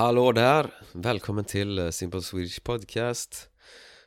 [0.00, 0.74] Hallå där!
[0.92, 3.50] Välkommen till eh, Simple Swedish Podcast.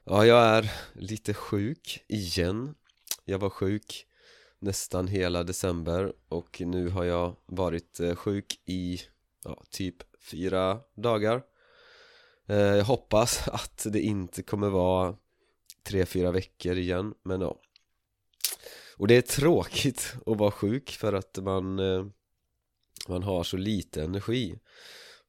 [0.03, 2.75] Ja, jag är lite sjuk igen.
[3.25, 4.05] Jag var sjuk
[4.59, 9.01] nästan hela december och nu har jag varit eh, sjuk i
[9.43, 9.95] ja, typ
[10.31, 11.43] fyra dagar.
[12.47, 15.15] Eh, jag hoppas att det inte kommer vara
[15.83, 17.61] tre, fyra veckor igen, men ja.
[18.97, 21.75] Och det är tråkigt att vara sjuk för att man
[23.07, 24.59] man har så lite energi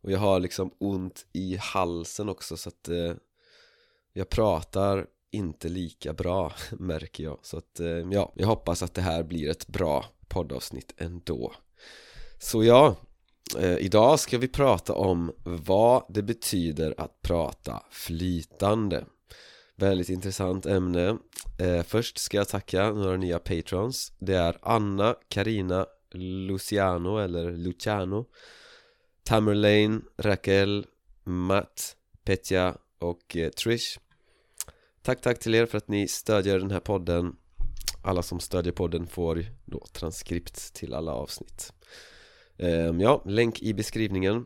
[0.05, 3.13] och jag har liksom ont i halsen också så att eh,
[4.13, 7.39] jag pratar inte lika bra märker jag.
[7.43, 11.53] Så att eh, ja, jag hoppas att det här blir ett bra poddavsnitt ändå.
[12.39, 12.97] Så ja,
[13.59, 19.05] eh, idag ska vi prata om vad det betyder att prata flytande.
[19.77, 21.17] Väldigt intressant ämne.
[21.59, 24.13] Eh, Först ska jag tacka några nya patrons.
[24.19, 28.27] Det är Anna, Karina, Luciano eller Luciano.
[29.25, 30.87] Tamerlane, Raquel,
[31.25, 33.99] Matt, Petja och eh, Trish
[35.03, 37.37] Tack tack till er för att ni stödjer den här podden
[38.03, 41.73] Alla som stödjer podden får då transkript till alla avsnitt
[42.59, 44.45] ehm, Ja, länk i beskrivningen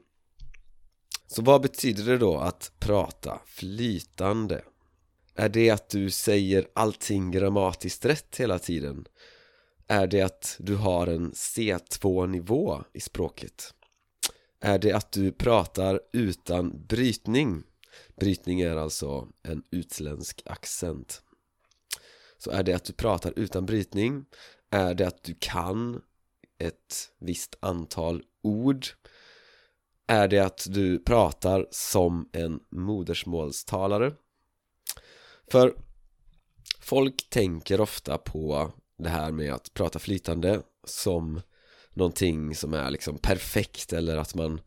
[1.27, 4.63] Så vad betyder det då att prata flytande?
[5.35, 9.05] Är det att du säger allting grammatiskt rätt hela tiden?
[9.87, 13.75] Är det att du har en C2-nivå i språket?
[14.61, 17.63] Är det att du pratar utan brytning.
[18.21, 21.23] Brytning är alltså en utländsk accent.
[22.39, 24.25] Så är det att du pratar utan brytning
[24.71, 26.03] Är det att du kan
[26.59, 28.87] ett visst antal ord
[30.07, 34.15] Är det att du pratar som en modersmålstalare.
[35.51, 35.75] För
[36.81, 41.41] folk tänker ofta på det här med att prata flytande som
[41.99, 44.61] någonting som är liksom perfekt eller att man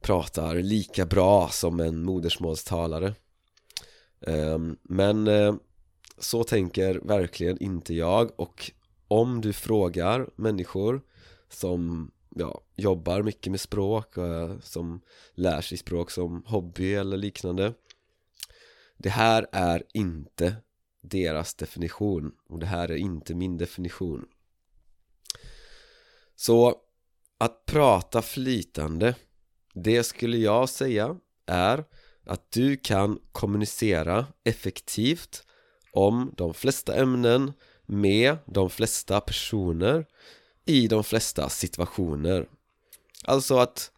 [0.00, 3.14] pratar lika bra som en modersmålstalare.
[4.26, 5.54] Ehm, men eh,
[6.18, 8.70] så tänker verkligen inte jag och
[9.08, 11.02] om du frågar människor
[11.48, 15.00] som ja, jobbar mycket med språk, och som
[15.34, 17.74] lär sig språk som hobby eller liknande
[18.96, 20.56] Det här är inte
[21.02, 24.26] deras definition och det här är inte min definition
[26.40, 26.74] så
[27.38, 29.14] att prata flytande
[29.74, 31.16] Det skulle jag säga
[31.46, 31.84] är
[32.26, 35.46] att du kan kommunicera effektivt
[35.92, 37.52] om de flesta ämnen
[37.86, 40.06] med de flesta personer
[40.64, 42.48] i de flesta situationer.
[43.24, 43.92] Alltså att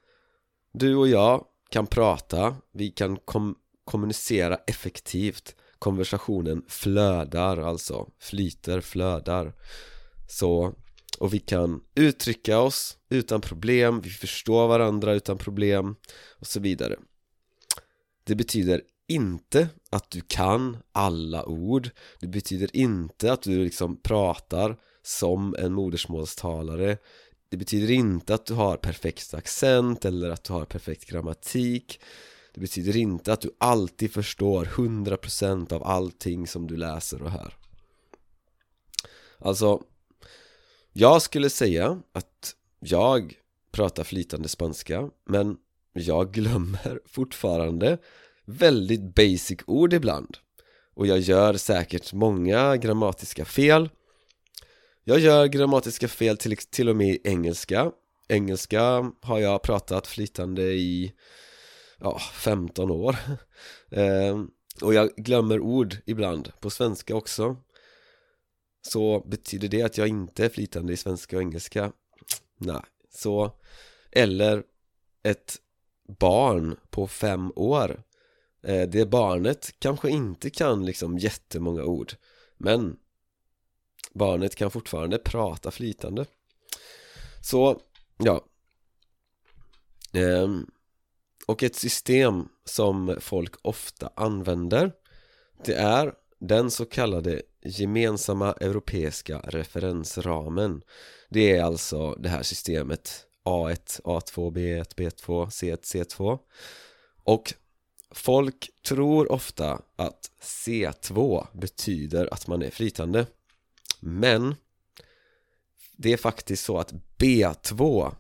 [0.73, 9.53] du och jag kan prata, vi kan kom kommunicera effektivt Konversationen flödar alltså, flyter, flödar.
[10.29, 10.75] Så
[11.21, 15.97] och vi kan uttrycka oss utan problem, vi förstår varandra utan problem
[16.39, 16.97] och så vidare.
[18.25, 21.91] Det betyder inte att du kan alla ord.
[22.21, 26.99] Det betyder inte att du liksom pratar som en modersmålstalare.
[27.49, 32.01] Det betyder inte att du har perfekt accent eller att du har perfekt grammatik.
[32.55, 37.57] Det betyder inte att du alltid förstår 100% av allting som du läser och hör.
[39.39, 39.83] Alltså,
[40.93, 43.35] jag skulle säga att jag
[43.73, 45.57] pratar flytande spanska men
[45.93, 47.99] jag glömmer fortfarande
[48.45, 50.37] väldigt basic ord ibland.
[50.95, 53.89] Och jag gör säkert många grammatiska fel.
[55.05, 57.93] Jag gör grammatiska fel till, till och med i engelska.
[58.29, 61.13] Engelska har jag pratat flytande i
[61.99, 63.17] ja, 15 år.
[63.91, 64.51] Ehm,
[64.83, 67.57] och jag glömmer ord ibland på svenska också
[68.83, 71.93] så betyder det att jag inte är flytande i svenska och engelska?
[72.59, 73.53] Nej, så
[74.13, 74.63] Eller
[75.23, 75.57] ett
[76.19, 78.03] barn på fem år.
[78.63, 82.13] Eh, det barnet kanske inte kan liksom jättemånga ord
[82.59, 82.97] Men
[84.13, 86.27] Barnet kan fortfarande prata flytande.
[87.43, 87.81] Så,
[88.19, 88.45] ja.
[90.13, 90.67] Ehm,
[91.47, 94.93] och ett system som folk ofta använder
[95.65, 100.83] Det är den så kallade gemensamma europeiska referensramen.
[101.29, 106.39] Det är alltså det här systemet A1, A2, B1, B2, C1, C2
[107.25, 107.55] och
[108.11, 113.27] folk tror ofta att C2 betyder att man är flytande.
[114.01, 114.55] Men
[115.97, 118.13] det är faktiskt så att B2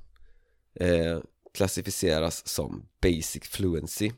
[0.75, 1.21] eh,
[1.55, 4.13] klassificeras som Basic Fluency.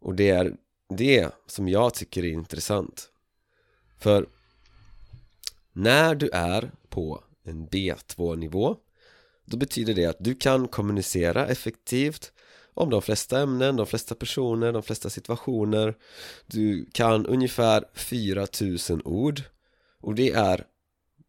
[0.00, 0.56] Och det är
[0.88, 3.11] det som jag tycker är intressant.
[4.02, 4.26] För
[5.72, 8.76] när du är på en B2-nivå
[9.44, 12.32] Då betyder det att du kan kommunicera effektivt
[12.74, 15.96] om de flesta ämnen, de flesta personer, de flesta situationer.
[16.46, 19.42] Du kan ungefär 4000 ord
[20.00, 20.66] och det är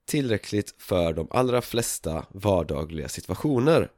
[0.05, 3.91] tillräckligt för de allra flesta vardagliga situationer.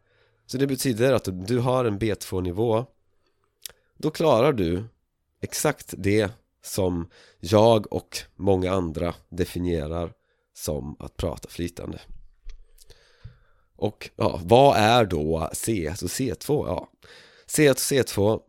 [0.46, 2.86] Så det betyder att om du har en B2-nivå
[3.98, 4.84] Då klarar du
[5.42, 6.32] exakt det
[6.66, 7.10] som
[7.40, 10.14] jag och många andra definierar
[10.54, 12.00] som att prata flytande.
[13.76, 16.68] Och ja, vad är då C1 och C2?
[16.68, 16.90] Ja,
[17.48, 18.42] C1 och C2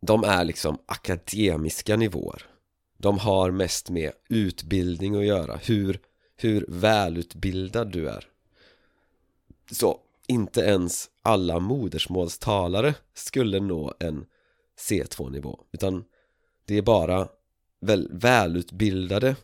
[0.00, 2.46] De är liksom akademiska nivåer.
[2.98, 5.56] De har mest med utbildning att göra.
[5.56, 6.00] Hur,
[6.36, 8.28] hur välutbildad du är.
[9.70, 14.26] Så inte ens alla modersmålstalare skulle nå en
[14.88, 16.04] C2-nivå Utan
[16.64, 17.28] det är bara
[17.80, 19.36] väl, välutbildade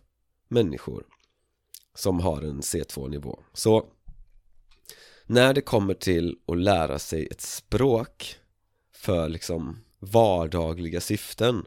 [0.49, 1.05] människor
[1.95, 3.87] som har en C2-nivå Så
[5.27, 8.37] när det kommer till att lära sig ett språk
[8.93, 11.65] för liksom vardagliga syften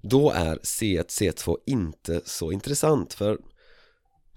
[0.00, 3.38] då är C1, C2 inte så intressant för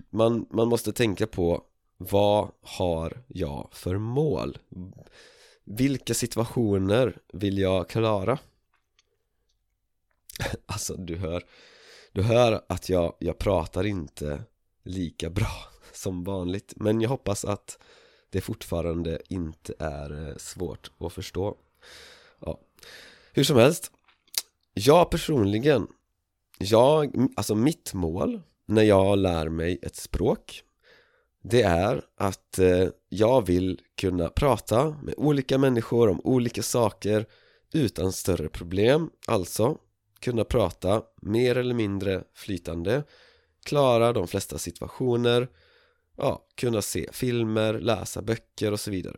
[0.10, 1.64] man, man måste tänka på
[1.98, 4.58] vad har jag för mål?
[5.64, 8.40] Vilka situationer vill jag klara?
[10.66, 11.44] Alltså du hör
[12.12, 14.44] Du hör att jag, jag pratar inte
[14.84, 17.80] lika bra som vanligt Men jag hoppas att
[18.30, 21.58] det fortfarande inte är eh, svårt att förstå
[22.40, 22.60] ja.
[23.34, 23.92] Hur som helst
[24.74, 25.88] Jag personligen
[26.58, 30.64] Jag, alltså mitt mål när jag lär mig ett språk
[31.42, 37.26] Det är att eh, jag vill kunna prata med olika människor om olika saker
[37.74, 39.78] utan större problem Alltså
[40.20, 43.04] kunna prata mer eller mindre flytande
[43.66, 45.48] Klara de flesta situationer
[46.18, 49.18] ja, kunna se filmer, läsa böcker och så vidare.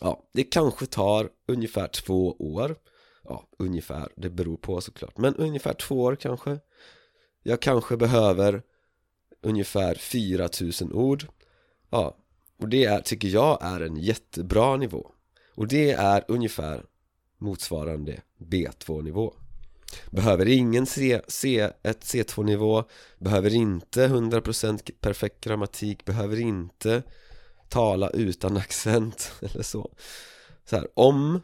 [0.00, 2.76] Ja, det kanske tar ungefär två år.
[3.24, 5.18] Ja, ungefär, det beror på såklart.
[5.18, 6.58] Men ungefär två år kanske.
[7.42, 8.62] Jag kanske behöver
[9.40, 11.26] ungefär 4000 ord.
[11.90, 12.16] Ja,
[12.58, 15.10] och det är, tycker jag är en jättebra nivå.
[15.54, 16.84] Och det är ungefär
[17.38, 19.34] motsvarande B2-nivå
[20.10, 22.84] Behöver ingen C, C1, C2-nivå
[23.18, 27.02] Behöver inte 100% perfekt grammatik Behöver inte
[27.68, 29.94] tala utan accent eller så.
[30.64, 31.40] Så här, om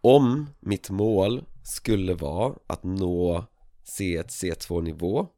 [0.00, 3.46] Om mitt mål skulle vara att nå
[3.84, 5.28] C1, C2-nivå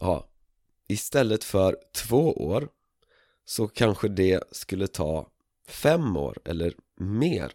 [0.00, 0.28] Ja,
[0.88, 2.68] istället för två år
[3.44, 5.28] så kanske det skulle ta
[5.68, 7.52] fem år eller mer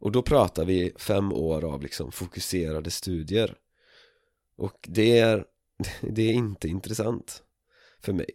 [0.00, 3.58] och då pratar vi fem år av liksom fokuserade studier
[4.56, 5.44] Och det är,
[6.00, 7.42] det är inte intressant
[8.00, 8.26] för mig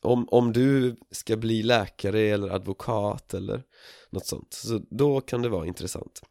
[0.00, 3.62] om, om du ska bli läkare eller advokat eller
[4.10, 6.22] något sånt Så då kan det vara intressant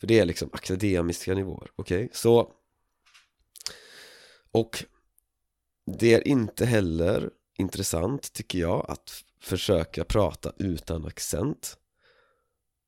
[0.00, 2.04] För det är liksom akademiska nivåer, okej?
[2.04, 2.08] Okay?
[2.12, 2.52] Så
[4.50, 4.84] Och
[5.98, 11.78] Det är inte heller intressant tycker jag att försöka prata utan accent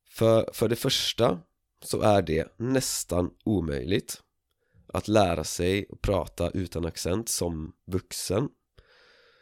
[0.09, 1.39] för, för det första
[1.81, 4.23] så är det nästan omöjligt
[4.93, 8.49] att lära sig att prata utan accent som vuxen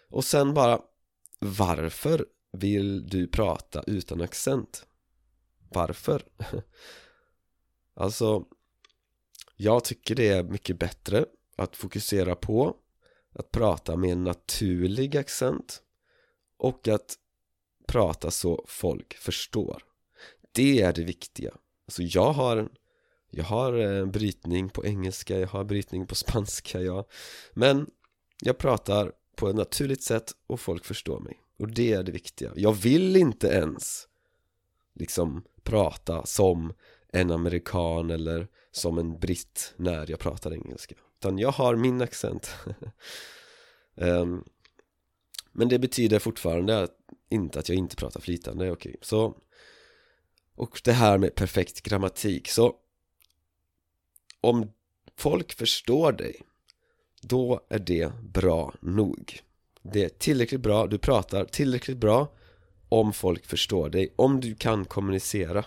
[0.09, 0.81] och sen bara
[1.39, 4.87] varför vill du prata utan accent?
[5.69, 6.23] Varför?
[7.93, 8.45] alltså
[9.55, 12.77] jag tycker det är mycket bättre att fokusera på
[13.33, 15.81] att prata med en naturlig accent
[16.57, 17.15] och att
[17.87, 19.83] prata så folk förstår
[20.57, 21.51] det är det viktiga.
[21.87, 22.69] Alltså jag har en
[23.29, 27.07] Jag har en brytning på engelska, jag har brytning på spanska, ja.
[27.53, 27.89] Men
[28.43, 31.41] jag pratar på ett naturligt sätt och folk förstår mig.
[31.59, 32.51] Och det är det viktiga.
[32.55, 34.07] Jag vill inte ens
[34.99, 36.73] Liksom prata som
[37.13, 40.95] en amerikan eller som en britt när jag pratar engelska.
[41.19, 42.51] Utan jag har min accent.
[43.95, 44.43] Um,
[45.51, 46.95] Men det betyder fortfarande att,
[47.29, 48.89] inte att jag inte pratar flytande, okej.
[48.89, 48.99] Okay.
[49.01, 49.37] Så
[50.57, 52.75] och det här med perfekt grammatik, så
[54.41, 54.71] om
[55.15, 56.41] folk förstår dig
[57.21, 59.41] då är det bra nog.
[59.81, 62.33] Det är tillräckligt bra, du pratar tillräckligt bra
[62.89, 65.65] om folk förstår dig, om du kan kommunicera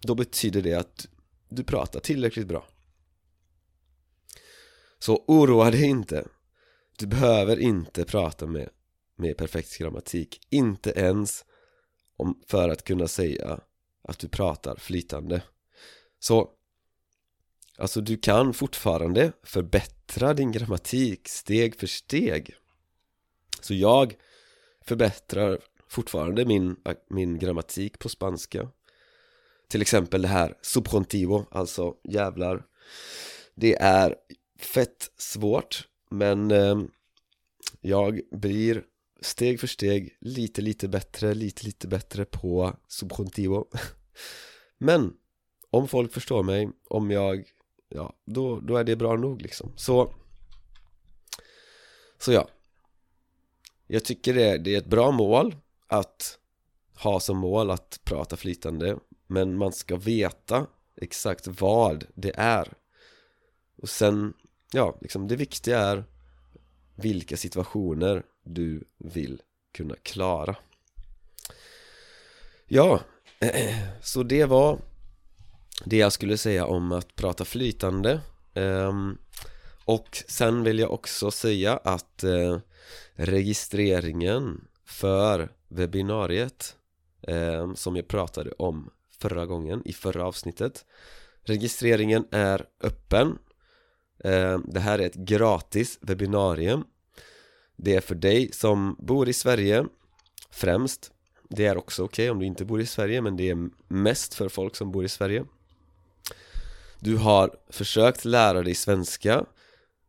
[0.00, 1.08] Då betyder det att
[1.48, 2.66] du pratar tillräckligt bra.
[4.98, 6.26] Så oroa dig inte.
[6.98, 8.68] Du behöver inte prata med,
[9.16, 10.46] med perfekt grammatik.
[10.50, 11.44] Inte ens
[12.16, 13.60] om, för att kunna säga
[14.10, 15.42] att du pratar flytande.
[16.18, 16.50] Så
[17.78, 22.54] Alltså du kan fortfarande förbättra din grammatik steg för steg.
[23.60, 24.14] Så jag
[24.86, 26.76] förbättrar fortfarande min,
[27.10, 28.68] min grammatik på spanska.
[29.68, 32.64] Till exempel det här subjuntivo, alltså jävlar.
[33.54, 34.14] Det är
[34.58, 36.78] fett svårt men eh,
[37.80, 38.82] jag blir
[39.20, 43.68] steg för steg lite lite bättre, lite lite bättre på subjuntivo.
[44.78, 45.16] Men
[45.70, 47.44] om folk förstår mig, om jag,
[47.88, 49.72] ja, då, då är det bra nog liksom.
[49.76, 50.14] Så
[52.18, 52.48] Så ja.
[53.86, 56.38] Jag tycker det, det är ett bra mål att
[56.94, 62.72] ha som mål att prata flytande Men man ska veta exakt vad det är.
[63.76, 64.34] Och sen,
[64.72, 66.04] ja, liksom det viktiga är
[66.94, 70.56] vilka situationer du vill kunna klara.
[72.66, 73.00] Ja,
[74.02, 74.78] så det var
[75.84, 78.20] det jag skulle säga om att prata flytande.
[78.54, 79.18] Ehm,
[79.84, 82.58] och sen vill jag också säga att eh,
[83.14, 86.76] registreringen för webbinariet
[87.22, 90.84] ehm, som jag pratade om förra gången i förra avsnittet
[91.42, 93.38] Registreringen är öppen.
[94.24, 96.84] Ehm, det här är ett gratis webbinarium.
[97.76, 99.84] Det är för dig som bor i Sverige
[100.50, 101.12] främst.
[101.50, 104.34] Det är också okej okay om du inte bor i Sverige men det är mest
[104.34, 105.44] för folk som bor i Sverige.
[107.00, 109.44] Du har försökt lära dig svenska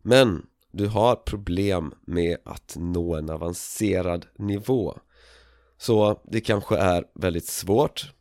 [0.01, 4.99] men du har problem med att nå en avancerad nivå.
[5.77, 8.11] Så det kanske är väldigt svårt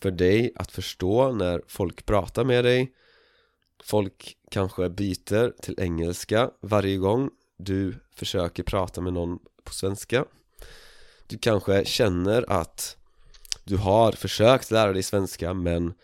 [0.00, 2.92] för dig att förstå när folk pratar med dig.
[3.84, 10.24] Folk kanske byter till engelska varje gång du försöker prata med någon på svenska.
[11.28, 12.96] Du kanske känner att
[13.64, 15.94] du har försökt lära dig svenska men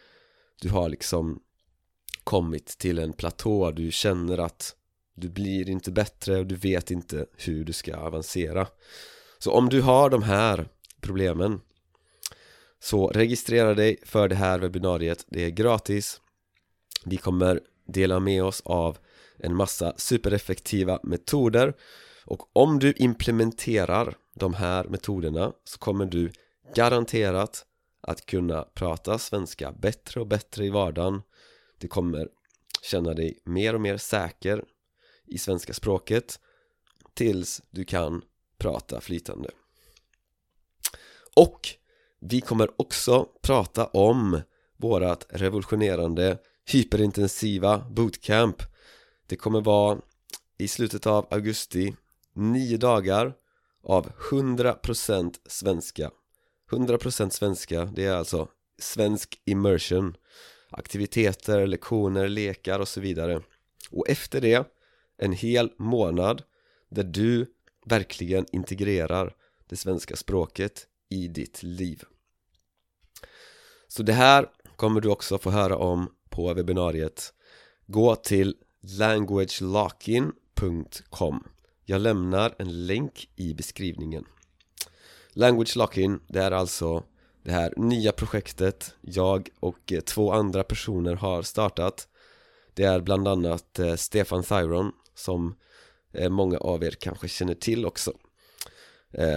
[0.60, 1.40] du har liksom
[2.24, 4.76] kommit till en platå, du känner att
[5.14, 8.66] du blir inte bättre och du vet inte hur du ska avancera.
[9.38, 10.68] Så om du har de här
[11.00, 11.60] problemen
[12.80, 16.20] Så registrera dig för det här webbinariet, det är gratis.
[17.04, 18.98] Vi kommer dela med oss av
[19.38, 21.74] en massa supereffektiva metoder.
[22.24, 26.32] Och om du implementerar de här metoderna så kommer du
[26.74, 27.66] garanterat
[28.00, 31.22] att kunna prata svenska bättre och bättre i vardagen.
[31.78, 32.28] Du kommer
[32.82, 34.64] känna dig mer och mer säker
[35.26, 36.40] i svenska språket
[37.14, 38.22] tills du kan
[38.58, 39.50] prata flytande.
[41.36, 41.68] Och
[42.20, 44.40] vi kommer också prata om
[44.76, 48.62] vårat revolutionerande hyperintensiva bootcamp.
[49.26, 49.98] Det kommer vara
[50.58, 51.94] i slutet av augusti
[52.32, 53.34] nio dagar
[53.84, 56.10] av 100% svenska.
[56.70, 58.48] 100% svenska, det är alltså
[58.78, 60.16] svensk immersion.
[60.70, 63.42] Aktiviteter, lektioner, lekar och så vidare.
[63.90, 64.68] Och efter det
[65.18, 66.42] en hel månad
[66.90, 67.46] där du
[67.86, 69.34] verkligen integrerar
[69.68, 72.02] det svenska språket i ditt liv.
[73.88, 77.34] Så det här kommer du också få höra om på webbinariet.
[77.86, 81.44] Gå till languagelockin.com
[81.86, 84.24] jag lämnar en länk i beskrivningen.
[85.32, 87.04] Language Lock-in, det är alltså
[87.42, 92.08] det här nya projektet jag och eh, två andra personer har startat.
[92.74, 95.54] Det är bland annat eh, Stefan Thyron som
[96.12, 98.12] eh, många av er kanske känner till också.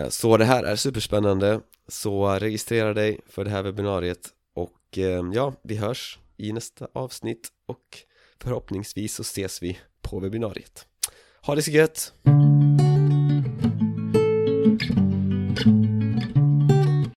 [0.10, 1.62] Så det här är superspännande.
[1.88, 4.98] Så registrera dig för det här webbinariet och
[5.34, 7.98] ja, vi hörs i nästa avsnitt och
[8.42, 10.86] förhoppningsvis så ses vi på webbinariet.
[11.42, 12.14] Ha det så gött!